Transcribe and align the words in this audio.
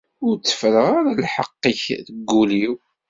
Ur 0.25 0.35
tteffreɣ 0.37 0.87
ara 0.97 1.17
lḥeqq-ik 1.21 1.83
deg 2.07 2.17
wul-iw. 2.31 2.75